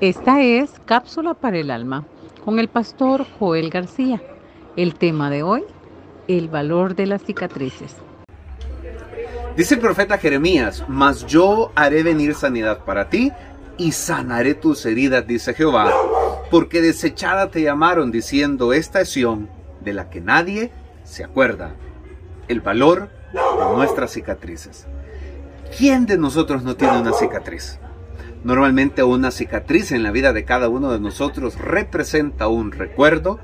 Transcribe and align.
Esta 0.00 0.42
es 0.42 0.70
Cápsula 0.84 1.32
para 1.32 1.56
el 1.56 1.70
Alma 1.70 2.04
con 2.44 2.58
el 2.58 2.68
pastor 2.68 3.24
Joel 3.38 3.70
García. 3.70 4.20
El 4.76 4.96
tema 4.96 5.30
de 5.30 5.42
hoy, 5.42 5.64
el 6.28 6.48
valor 6.48 6.94
de 6.94 7.06
las 7.06 7.22
cicatrices. 7.22 7.96
Dice 9.56 9.76
el 9.76 9.80
profeta 9.80 10.18
Jeremías, 10.18 10.84
mas 10.88 11.24
yo 11.26 11.72
haré 11.74 12.02
venir 12.02 12.34
sanidad 12.34 12.84
para 12.84 13.08
ti 13.08 13.32
y 13.78 13.92
sanaré 13.92 14.54
tus 14.54 14.84
heridas, 14.84 15.26
dice 15.26 15.54
Jehová, 15.54 15.90
porque 16.50 16.82
desechada 16.82 17.50
te 17.50 17.62
llamaron 17.62 18.10
diciendo 18.10 18.74
esta 18.74 19.00
es 19.00 19.08
de 19.84 19.92
la 19.92 20.10
que 20.10 20.20
nadie 20.20 20.70
se 21.04 21.24
acuerda. 21.24 21.74
El 22.48 22.60
valor 22.60 23.10
de 23.32 23.76
nuestras 23.76 24.12
cicatrices. 24.12 24.86
¿Quién 25.76 26.06
de 26.06 26.18
nosotros 26.18 26.62
no 26.62 26.76
tiene 26.76 26.98
una 26.98 27.12
cicatriz? 27.12 27.78
Normalmente 28.44 29.02
una 29.02 29.30
cicatriz 29.30 29.90
en 29.92 30.02
la 30.02 30.10
vida 30.10 30.32
de 30.32 30.44
cada 30.44 30.68
uno 30.68 30.92
de 30.92 31.00
nosotros 31.00 31.58
representa 31.58 32.48
un 32.48 32.72
recuerdo 32.72 33.38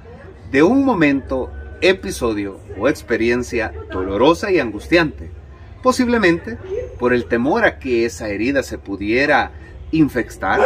de 0.52 0.62
un 0.62 0.84
momento, 0.84 1.50
episodio 1.80 2.60
o 2.78 2.88
experiencia 2.88 3.72
dolorosa 3.90 4.50
y 4.50 4.58
angustiante, 4.58 5.30
posiblemente 5.82 6.58
por 6.98 7.14
el 7.14 7.24
temor 7.24 7.64
a 7.64 7.78
que 7.78 8.04
esa 8.04 8.28
herida 8.28 8.62
se 8.62 8.76
pudiera 8.76 9.52
infectar, 9.90 10.60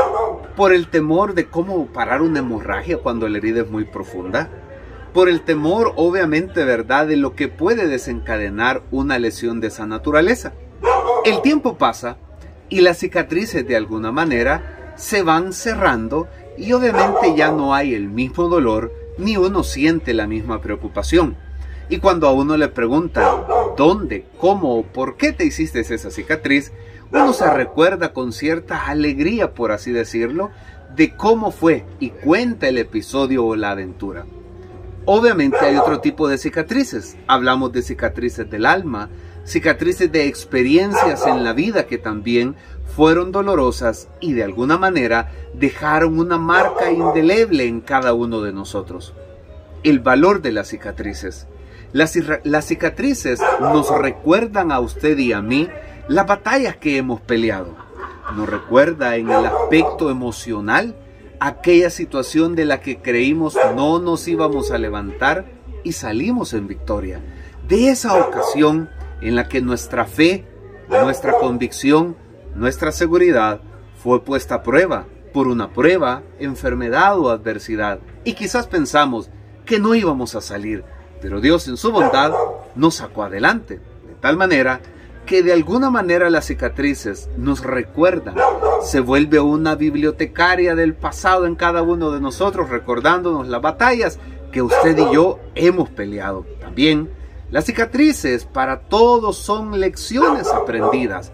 por 0.57 0.73
el 0.73 0.89
temor 0.89 1.35
de 1.35 1.47
cómo 1.47 1.87
parar 1.87 2.21
una 2.21 2.41
hemorragia 2.41 2.99
cuando 2.99 3.29
la 3.29 3.39
herida 3.39 3.63
es 3.63 3.71
muy 3.71 3.85
profunda, 3.85 4.51
por 5.15 5.29
el 5.29 5.43
temor 5.43 5.93
obviamente, 5.95 6.65
¿verdad?, 6.65 7.07
de 7.07 7.17
lo 7.17 7.37
que 7.37 7.47
puede 7.49 7.87
desencadenar 7.87 8.83
una 8.91 9.19
lesión 9.19 9.61
de 9.61 9.69
esa 9.69 9.87
naturaleza. 9.87 10.53
El 11.25 11.41
tiempo 11.41 11.79
pasa 11.79 12.19
y 12.69 12.81
las 12.81 12.99
cicatrices 12.99 13.67
de 13.67 13.77
alguna 13.77 14.11
manera 14.11 14.93
se 14.97 15.23
van 15.23 15.53
cerrando 15.53 16.27
y 16.59 16.73
obviamente 16.73 17.35
ya 17.37 17.53
no 17.53 17.75
hay 17.75 17.95
el 17.95 18.09
mismo 18.09 18.49
dolor 18.49 18.93
ni 19.17 19.37
uno 19.37 19.63
siente 19.63 20.13
la 20.15 20.27
misma 20.27 20.61
preocupación. 20.61 21.37
Y 21.89 21.99
cuando 21.99 22.27
a 22.27 22.33
uno 22.33 22.57
le 22.57 22.69
pregunta 22.69 23.47
dónde, 23.77 24.27
cómo 24.39 24.77
o 24.79 24.83
por 24.83 25.17
qué 25.17 25.33
te 25.33 25.45
hiciste 25.45 25.81
esa 25.81 26.11
cicatriz, 26.11 26.73
uno 27.13 27.33
se 27.33 27.49
recuerda 27.53 28.13
con 28.13 28.33
cierta 28.33 28.87
alegría, 28.87 29.55
por 29.55 29.71
así 29.71 29.93
decirlo, 29.93 30.51
de 30.97 31.15
cómo 31.17 31.53
fue 31.53 31.85
y 32.01 32.11
cuenta 32.11 32.67
el 32.67 32.79
episodio 32.79 33.45
o 33.45 33.55
la 33.55 33.71
aventura. 33.71 34.25
Obviamente 35.07 35.59
hay 35.59 35.77
otro 35.77 36.01
tipo 36.01 36.29
de 36.29 36.39
cicatrices. 36.39 37.17
Hablamos 37.27 37.73
de 37.73 37.83
cicatrices 37.83 38.49
del 38.49 38.65
alma, 38.65 39.11
cicatrices 39.45 40.11
de 40.11 40.27
experiencias 40.27 41.27
en 41.27 41.45
la 41.45 41.53
vida 41.53 41.87
que 41.87 41.99
también 41.99 42.57
fueron 42.97 43.31
dolorosas 43.31 44.09
y 44.21 44.33
de 44.33 44.45
alguna 44.45 44.79
manera 44.79 45.31
dejaron 45.53 46.19
una 46.19 46.39
marca 46.39 46.91
indeleble 46.91 47.67
en 47.67 47.83
cada 47.83 48.15
uno 48.15 48.41
de 48.41 48.53
nosotros. 48.53 49.13
El 49.83 50.01
valor 50.01 50.41
de 50.41 50.53
las 50.53 50.69
cicatrices. 50.69 51.47
Las, 51.93 52.13
cicatrices 52.67 53.41
nos 53.61 53.91
recuerdan 53.97 54.73
a 54.73 54.81
usted 54.81 55.19
y 55.19 55.33
a 55.33 55.43
mí 55.43 55.69
las 56.09 56.27
batallas 56.27 56.77
que 56.77 56.97
hemos 56.97 57.21
peleado. 57.21 57.77
Nos 58.35 58.49
recuerda 58.49 59.17
en 59.17 59.31
el 59.31 59.45
aspecto 59.45 60.11
emocional 60.11 60.97
aquella 61.45 61.91
situación 61.91 62.55
de 62.55 62.65
la 62.65 62.81
que 62.81 63.03
creímos 63.03 63.55
no 63.77 63.99
nos 63.99 64.27
íbamos 64.29 64.71
a 64.71 64.79
levantar 64.79 65.45
y 65.83 65.93
salimos 65.93 66.55
en 66.55 66.67
victoria. 66.67 67.21
De 67.69 67.91
esa 67.91 68.15
ocasión 68.15 68.89
en 69.21 69.37
la 69.37 69.47
que 69.47 69.61
nuestra 69.61 70.07
fe, 70.07 70.47
nuestra 70.89 71.35
convicción, 71.35 72.17
nuestra 72.55 72.93
seguridad 72.93 73.61
fue 74.03 74.25
puesta 74.25 74.57
a 74.57 74.63
prueba 74.63 75.05
por 75.35 75.47
una 75.47 75.71
prueba, 75.71 76.23
enfermedad 76.39 77.19
o 77.19 77.29
adversidad. 77.29 77.99
Y 78.25 78.33
quizás 78.33 78.67
pensamos 78.67 79.29
que 79.67 79.79
no 79.79 79.95
íbamos 79.95 80.35
a 80.37 80.41
salir, 80.41 80.83
pero 81.21 81.43
Dios 81.43 81.69
en 81.69 81.77
su 81.77 81.93
bondad 81.93 82.33
nos 82.75 82.95
sacó 82.95 83.23
adelante. 83.23 83.81
De 84.07 84.15
tal 84.19 84.39
manera 84.39 84.81
que 85.27 85.43
de 85.43 85.53
alguna 85.53 85.91
manera 85.91 86.31
las 86.31 86.47
cicatrices 86.47 87.29
nos 87.37 87.63
recuerdan, 87.63 88.35
se 88.83 89.01
vuelve 89.01 89.41
una 89.41 89.75
bibliotecaria 89.75 90.75
del 90.75 90.95
pasado 90.95 91.47
en 91.47 91.55
cada 91.55 91.83
uno 91.83 92.11
de 92.11 92.21
nosotros, 92.21 92.71
recordándonos 92.71 93.49
las 93.49 93.61
batallas 93.61 94.19
que 94.53 94.63
usted 94.63 94.97
y 94.99 95.15
yo 95.15 95.41
hemos 95.55 95.91
peleado. 95.91 96.47
También 96.61 97.11
las 97.51 97.67
cicatrices 97.67 98.45
para 98.45 98.81
todos 98.81 99.37
son 99.37 99.79
lecciones 99.79 100.49
aprendidas, 100.49 101.33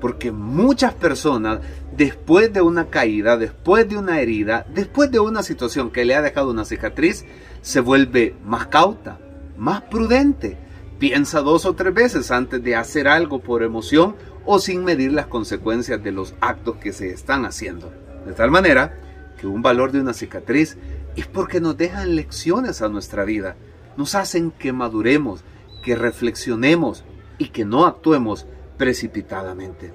porque 0.00 0.32
muchas 0.32 0.94
personas 0.94 1.60
después 1.96 2.52
de 2.52 2.62
una 2.62 2.86
caída, 2.86 3.36
después 3.36 3.88
de 3.88 3.96
una 3.96 4.20
herida, 4.20 4.66
después 4.74 5.10
de 5.10 5.20
una 5.20 5.42
situación 5.42 5.90
que 5.90 6.04
le 6.04 6.14
ha 6.14 6.22
dejado 6.22 6.50
una 6.50 6.64
cicatriz, 6.64 7.24
se 7.60 7.80
vuelve 7.80 8.34
más 8.44 8.66
cauta, 8.66 9.18
más 9.56 9.82
prudente, 9.82 10.58
piensa 11.02 11.40
dos 11.40 11.66
o 11.66 11.74
tres 11.74 11.92
veces 11.92 12.30
antes 12.30 12.62
de 12.62 12.76
hacer 12.76 13.08
algo 13.08 13.40
por 13.40 13.64
emoción 13.64 14.14
o 14.46 14.60
sin 14.60 14.84
medir 14.84 15.10
las 15.10 15.26
consecuencias 15.26 16.00
de 16.00 16.12
los 16.12 16.36
actos 16.40 16.76
que 16.76 16.92
se 16.92 17.10
están 17.10 17.44
haciendo. 17.44 17.92
De 18.24 18.32
tal 18.34 18.52
manera 18.52 19.00
que 19.36 19.48
un 19.48 19.62
valor 19.62 19.90
de 19.90 20.00
una 20.00 20.12
cicatriz 20.12 20.78
es 21.16 21.26
porque 21.26 21.60
nos 21.60 21.76
dejan 21.76 22.14
lecciones 22.14 22.82
a 22.82 22.88
nuestra 22.88 23.24
vida, 23.24 23.56
nos 23.96 24.14
hacen 24.14 24.52
que 24.52 24.72
maduremos, 24.72 25.42
que 25.82 25.96
reflexionemos 25.96 27.02
y 27.36 27.48
que 27.48 27.64
no 27.64 27.84
actuemos 27.84 28.46
precipitadamente. 28.78 29.92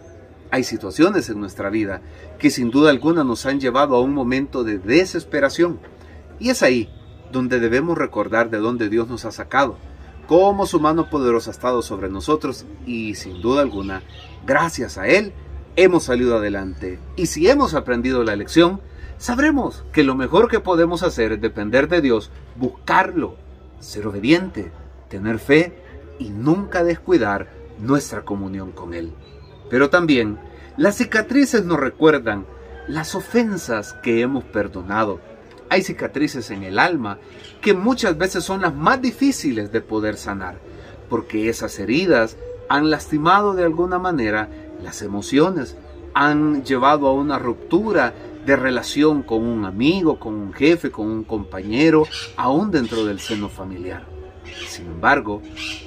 Hay 0.51 0.66
situaciones 0.66 1.29
en 1.29 1.40
nuestra 1.40 1.69
vida 1.69 2.01
que 2.38 2.50
sin 2.50 2.69
duda 2.69 2.90
alguna 2.90 3.23
nos 3.23 3.46
han 3.46 3.62
llevado 3.62 3.96
a 3.96 4.01
un 4.01 4.13
momento 4.13 4.66
de 4.66 4.78
desesperación. 4.78 5.79
Y 6.38 6.50
es 6.50 6.63
ahí 6.63 6.90
donde 7.31 7.62
debemos 7.62 7.97
recordar 7.97 8.50
de 8.50 8.57
dónde 8.57 8.90
Dios 8.90 9.07
nos 9.07 9.23
ha 9.23 9.31
sacado, 9.31 9.78
cómo 10.27 10.65
su 10.65 10.79
mano 10.79 11.09
poderosa 11.09 11.49
ha 11.49 11.53
estado 11.53 11.81
sobre 11.81 12.09
nosotros 12.09 12.65
y 12.85 13.15
sin 13.15 13.41
duda 13.41 13.61
alguna, 13.61 14.03
gracias 14.45 14.97
a 14.97 15.07
Él, 15.07 15.33
hemos 15.75 16.03
salido 16.03 16.38
adelante. 16.38 16.99
Y 17.15 17.27
si 17.27 17.49
hemos 17.49 17.73
aprendido 17.73 18.23
la 18.23 18.35
lección, 18.35 18.81
sabremos 19.17 19.85
que 19.91 20.03
lo 20.03 20.16
mejor 20.16 20.49
que 20.49 20.59
podemos 20.59 21.03
hacer 21.03 21.31
es 21.31 21.41
depender 21.41 21.87
de 21.87 22.01
Dios, 22.01 22.29
buscarlo, 22.55 23.35
ser 23.79 24.07
obediente, 24.07 24.71
tener 25.09 25.39
fe 25.39 25.81
y 26.19 26.29
nunca 26.29 26.83
descuidar 26.83 27.49
nuestra 27.79 28.23
comunión 28.25 28.71
con 28.71 28.93
Él. 28.93 29.13
Pero 29.69 29.89
también 29.89 30.39
las 30.77 30.97
cicatrices 30.97 31.63
nos 31.66 31.79
recuerdan 31.79 32.45
las 32.87 33.16
ofensas 33.16 33.93
que 34.03 34.21
hemos 34.21 34.43
perdonado. 34.45 35.19
Hay 35.69 35.81
cicatrices 35.81 36.50
en 36.51 36.63
el 36.63 36.79
alma 36.79 37.19
que 37.61 37.73
muchas 37.73 38.17
veces 38.17 38.44
son 38.44 38.61
las 38.61 38.73
más 38.73 39.01
difíciles 39.01 39.72
de 39.72 39.81
poder 39.81 40.17
sanar, 40.17 40.59
porque 41.09 41.50
esas 41.50 41.78
heridas 41.79 42.38
han 42.69 42.89
lastimado 42.89 43.53
de 43.53 43.63
alguna 43.63 44.00
manera 44.00 44.50
las 44.81 45.01
emociones, 45.01 45.75
han 46.13 46.63
llevado 46.63 47.07
a 47.07 47.13
una 47.13 47.38
ruptura 47.38 48.13
de 48.45 48.55
relación 48.55 49.23
con 49.23 49.44
un 49.44 49.66
amigo, 49.66 50.19
con 50.19 50.33
un 50.33 50.53
jefe, 50.53 50.89
con 50.89 51.07
un 51.07 51.23
compañero, 51.23 52.05
aún 52.38 52.72
dentro 52.72 53.05
del 53.05 53.19
seno 53.19 53.49
familiar. 53.49 54.05
Sin 54.67 54.88
embargo, 54.88 55.41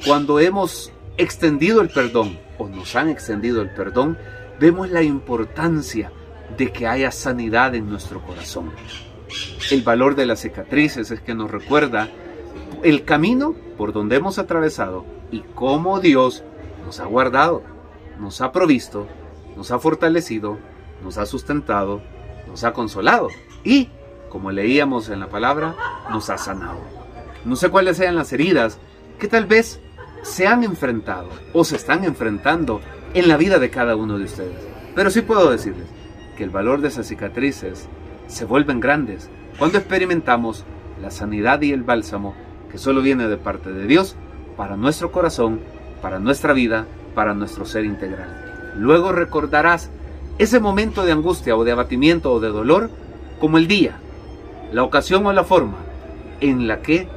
cuando 0.04 0.38
hemos 0.40 0.92
extendido 1.16 1.80
el 1.80 1.88
perdón 1.88 2.38
o 2.58 2.68
nos 2.68 2.94
han 2.96 3.08
extendido 3.08 3.62
el 3.62 3.70
perdón, 3.70 4.18
vemos 4.58 4.90
la 4.90 5.02
importancia 5.02 6.12
de 6.56 6.70
que 6.70 6.86
haya 6.86 7.10
sanidad 7.10 7.74
en 7.74 7.88
nuestro 7.88 8.22
corazón. 8.22 8.70
El 9.70 9.82
valor 9.82 10.16
de 10.16 10.26
las 10.26 10.40
cicatrices 10.40 11.12
es 11.12 11.20
que 11.20 11.32
nos 11.32 11.48
recuerda 11.48 12.08
el 12.82 13.04
camino 13.04 13.54
por 13.78 13.92
donde 13.92 14.16
hemos 14.16 14.40
atravesado 14.40 15.04
y 15.30 15.42
cómo 15.54 16.00
Dios 16.00 16.42
nos 16.84 16.98
ha 16.98 17.04
guardado, 17.04 17.62
nos 18.18 18.40
ha 18.40 18.50
provisto, 18.50 19.06
nos 19.56 19.70
ha 19.70 19.78
fortalecido, 19.78 20.58
nos 21.04 21.18
ha 21.18 21.26
sustentado, 21.26 22.02
nos 22.48 22.64
ha 22.64 22.72
consolado 22.72 23.28
y, 23.62 23.90
como 24.28 24.50
leíamos 24.50 25.08
en 25.08 25.20
la 25.20 25.28
palabra, 25.28 25.76
nos 26.10 26.30
ha 26.30 26.38
sanado. 26.38 26.80
No 27.44 27.54
sé 27.54 27.68
cuáles 27.68 27.96
sean 27.96 28.16
las 28.16 28.32
heridas 28.32 28.78
que 29.20 29.28
tal 29.28 29.46
vez 29.46 29.80
se 30.22 30.48
han 30.48 30.64
enfrentado 30.64 31.28
o 31.52 31.62
se 31.62 31.76
están 31.76 32.02
enfrentando 32.02 32.80
en 33.14 33.28
la 33.28 33.36
vida 33.36 33.60
de 33.60 33.70
cada 33.70 33.94
uno 33.94 34.18
de 34.18 34.24
ustedes. 34.24 34.66
Pero 34.96 35.10
sí 35.10 35.20
puedo 35.20 35.48
decirles 35.48 35.86
que 36.36 36.42
el 36.42 36.50
valor 36.50 36.80
de 36.80 36.88
esas 36.88 37.06
cicatrices 37.06 37.88
se 38.26 38.44
vuelven 38.44 38.80
grandes 38.80 39.30
cuando 39.58 39.78
experimentamos 39.78 40.64
la 41.00 41.10
sanidad 41.10 41.60
y 41.62 41.72
el 41.72 41.82
bálsamo 41.82 42.34
que 42.70 42.78
solo 42.78 43.02
viene 43.02 43.28
de 43.28 43.36
parte 43.36 43.72
de 43.72 43.86
Dios 43.86 44.16
para 44.56 44.76
nuestro 44.76 45.10
corazón, 45.10 45.60
para 46.02 46.18
nuestra 46.18 46.52
vida, 46.52 46.86
para 47.14 47.34
nuestro 47.34 47.64
ser 47.64 47.84
integral. 47.84 48.72
Luego 48.76 49.12
recordarás 49.12 49.90
ese 50.38 50.60
momento 50.60 51.04
de 51.04 51.12
angustia 51.12 51.56
o 51.56 51.64
de 51.64 51.72
abatimiento 51.72 52.32
o 52.32 52.40
de 52.40 52.48
dolor 52.48 52.90
como 53.40 53.58
el 53.58 53.66
día, 53.66 53.98
la 54.72 54.84
ocasión 54.84 55.26
o 55.26 55.32
la 55.32 55.44
forma 55.44 55.78
en 56.40 56.68
la 56.68 56.80
que 56.80 57.08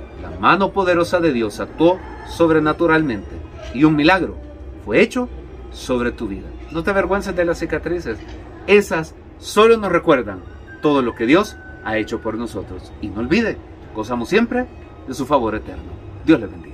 mano 0.44 0.74
poderosa 0.74 1.21
de 1.21 1.31
Dios 1.31 1.62
actuó 1.62 2.00
sobrenaturalmente 2.27 3.31
y 3.74 3.86
un 3.86 3.95
milagro 3.95 4.36
fue 4.83 5.01
hecho 5.01 5.29
sobre 5.71 6.12
tu 6.12 6.27
vida. 6.27 6.50
No 6.71 6.83
te 6.83 6.89
avergüences 6.89 7.33
de 7.33 7.45
las 7.45 7.59
cicatrices. 7.59 8.19
Esas 8.68 9.15
solo 9.39 9.77
nos 9.77 9.89
recuerdan 9.89 10.41
todo 10.81 11.01
lo 11.01 11.15
que 11.15 11.25
Dios 11.25 11.56
ha 11.83 11.97
hecho 11.97 12.21
por 12.21 12.35
nosotros. 12.35 12.91
Y 13.01 13.07
no 13.07 13.21
olvide, 13.21 13.57
gozamos 13.95 14.30
siempre 14.30 14.65
de 15.07 15.13
su 15.13 15.25
favor 15.25 15.56
eterno. 15.56 15.91
Dios 16.25 16.39
le 16.39 16.47
bendiga. 16.47 16.73